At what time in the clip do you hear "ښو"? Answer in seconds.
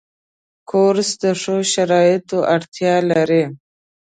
1.41-1.55